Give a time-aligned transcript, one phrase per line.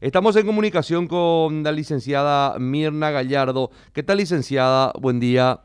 [0.00, 3.68] Estamos en comunicación con la licenciada Mirna Gallardo.
[3.92, 4.92] ¿Qué tal, licenciada?
[4.98, 5.58] Buen día.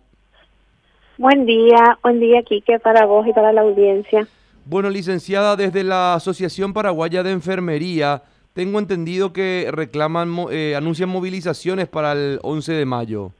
[1.17, 4.27] Buen día, buen día, Quique, para vos y para la audiencia.
[4.65, 8.23] Bueno, licenciada, desde la Asociación Paraguaya de Enfermería,
[8.53, 13.31] tengo entendido que reclaman, eh, anuncian movilizaciones para el 11 de mayo.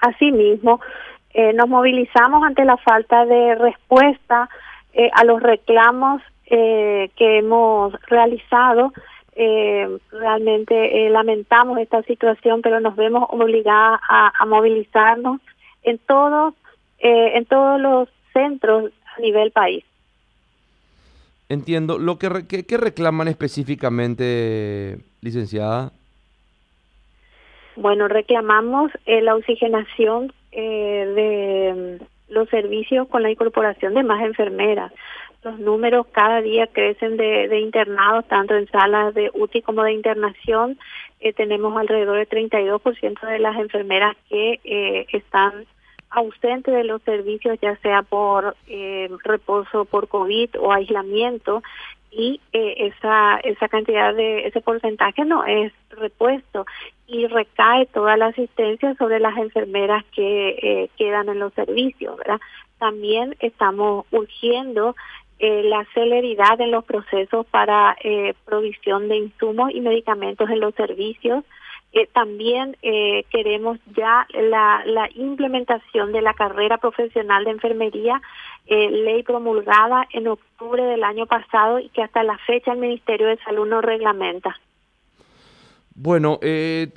[0.00, 0.80] Asimismo,
[1.34, 4.48] eh, nos movilizamos ante la falta de respuesta
[4.94, 8.92] eh, a los reclamos eh, que hemos realizado.
[9.36, 15.40] Eh, realmente lamentamos esta situación, pero nos vemos obligadas a, movilizarnos
[15.82, 16.54] en todos
[16.98, 19.84] en todos los centros a nivel país.
[21.50, 21.98] Entiendo.
[21.98, 25.92] Lo que, ¿qué, reclaman específicamente, licenciada?
[27.76, 34.92] Bueno, reclamamos la oxigenación de los servicios con la incorporación de más enfermeras.
[35.44, 40.78] Los números cada día crecen de, internados, tanto en salas de UTI como de internación.
[41.20, 45.66] Eh, tenemos alrededor del 32% de las enfermeras que eh, están
[46.08, 51.62] ausentes de los servicios, ya sea por eh, reposo por COVID o aislamiento,
[52.10, 56.64] y esa esa cantidad de ese porcentaje no es repuesto
[57.08, 62.16] y recae toda la asistencia sobre las enfermeras que quedan en los servicios.
[62.78, 64.94] También estamos urgiendo
[65.38, 70.74] eh, la celeridad en los procesos para eh, provisión de insumos y medicamentos en los
[70.74, 71.44] servicios.
[72.12, 72.76] también
[73.30, 78.20] queremos ya la, la implementación de la carrera profesional de enfermería,
[78.66, 83.38] ley promulgada en octubre del año pasado y que hasta la fecha el Ministerio de
[83.44, 84.56] Salud no reglamenta.
[85.94, 86.92] Bueno, eh,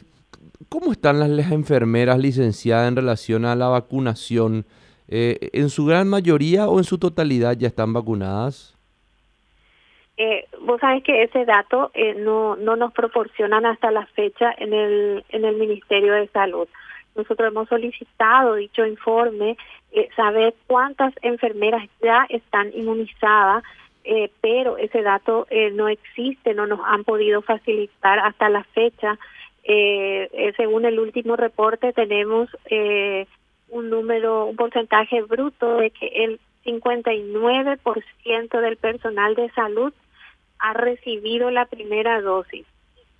[0.70, 4.66] ¿cómo están las, enfermeras licenciadas en relación a la vacunación?
[5.08, 8.76] Eh, ¿En su gran mayoría o en su totalidad ya están vacunadas?
[10.18, 14.74] Eh, vos sabés que ese dato eh, no, no nos proporcionan hasta la fecha en
[14.74, 16.68] el, en el Ministerio de Salud.
[17.16, 19.58] Nosotros hemos solicitado dicho informe,
[19.92, 23.64] eh, saber cuántas enfermeras ya están inmunizadas
[24.10, 29.20] eh, pero ese dato eh, no existe, no nos han podido facilitar hasta la fecha.
[29.66, 32.50] Eh, según el último reporte tenemos
[33.70, 39.94] un número, un porcentaje bruto de que el 59% del personal de salud
[40.60, 42.66] ha recibido la primera dosis.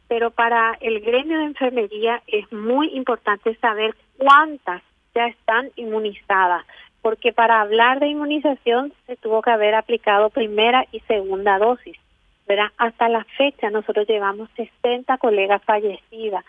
[0.08, 4.82] Pero para el gremio de enfermería es muy importante saber cuántas
[5.14, 6.66] ya están inmunizadas
[7.08, 11.98] porque para hablar de inmunización se tuvo que haber aplicado primera y segunda dosis.
[12.46, 12.68] ¿verdad?
[12.78, 16.44] Hasta la fecha nosotros llevamos 60 colegas fallecidas.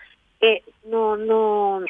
[0.84, 1.84] No, no,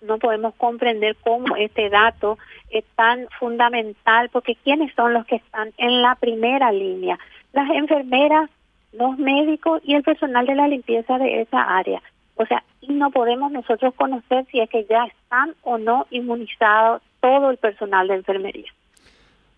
[0.00, 2.38] no podemos comprender cómo este dato
[2.70, 7.18] es tan fundamental, porque ¿quiénes son los que están en la primera línea?
[7.52, 8.50] Las enfermeras,
[8.92, 12.02] los médicos y el personal de la limpieza de esa área.
[12.36, 17.50] O sea, no podemos nosotros conocer si es que ya están o no inmunizados todo
[17.50, 18.72] el personal de enfermería.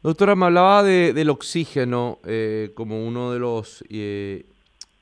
[0.02, 4.44] Doctora, me hablaba de, del oxígeno eh, como uno de los eh,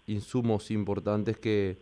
[0.06, 1.78] insumos importantes que,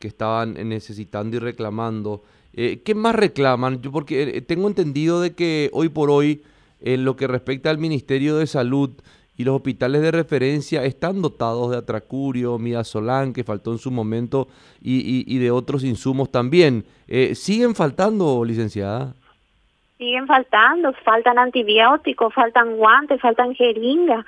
[0.00, 2.24] que, estaban necesitando y reclamando.
[2.56, 3.82] Eh, ¿Qué más reclaman?
[3.82, 6.42] Yo porque tengo entendido de que hoy por hoy,
[6.80, 8.90] en lo que respecta al Ministerio de Salud
[9.36, 14.48] y los hospitales de referencia, están dotados de atracurio, midazolam, que faltó en su momento,
[14.80, 16.86] y, y, y de otros insumos también.
[17.34, 19.14] ¿Siguen faltando, licenciada?
[19.98, 24.24] siguen faltando, faltan antibióticos, faltan guantes, faltan jeringas,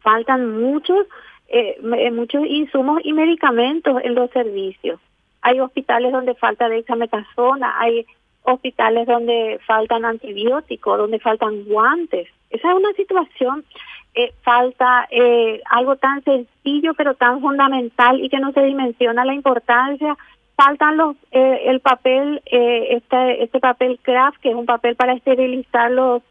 [0.00, 1.06] faltan muchos
[1.48, 5.00] eh, eh, muchos insumos y medicamentos en los servicios.
[5.46, 8.04] Hay hospitales donde falta dexametasona, hay
[8.42, 12.26] hospitales donde faltan antibióticos, donde faltan guantes.
[12.50, 13.64] Esa es una situación,
[14.16, 19.34] eh, falta eh, algo tan sencillo pero tan fundamental y que no se dimensiona la
[19.34, 20.16] importancia.
[20.56, 25.12] Faltan los eh, el papel eh, este este papel craft que es un papel para
[25.12, 26.22] esterilizar los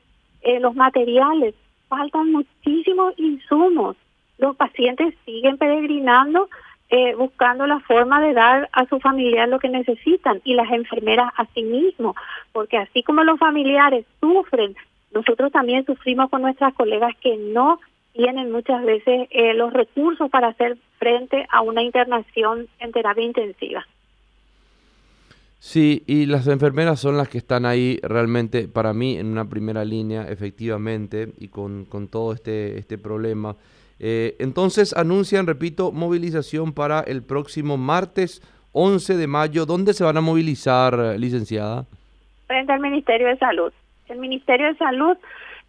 [0.41, 1.55] eh, los materiales.
[1.87, 3.95] Faltan muchísimos insumos.
[4.39, 6.49] Los pacientes siguen peregrinando
[6.89, 11.31] eh, buscando la forma de dar a su familiar lo que necesitan y las enfermeras
[11.37, 12.15] a sí mismos
[12.51, 14.75] porque así como los familiares sufren
[15.15, 17.79] nosotros también sufrimos con nuestras colegas que no
[18.13, 23.85] tienen muchas veces eh, los recursos para hacer frente a una internación en terapia intensiva.
[25.59, 29.83] Sí, y las enfermeras son las que están ahí realmente, para mí, en una primera
[29.83, 33.55] línea, efectivamente, y con, con todo este, este problema.
[33.99, 38.41] Eh, entonces anuncian, repito, movilización para el próximo martes
[38.73, 39.65] 11 de mayo.
[39.65, 41.85] ¿Dónde se van a movilizar, licenciada?
[42.47, 43.71] Frente al Ministerio de Salud.
[44.07, 45.17] El Ministerio de Salud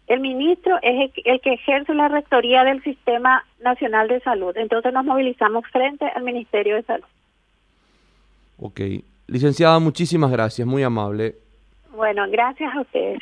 [0.07, 4.55] El ministro es el, que ejerce la rectoría del Sistema Nacional de Salud.
[4.55, 7.07] Entonces nos movilizamos frente al Ministerio de Salud.
[8.59, 8.81] Ok.
[9.27, 11.35] Licenciada, muchísimas gracias, muy amable.
[11.93, 13.19] Bueno, gracias a ustedes.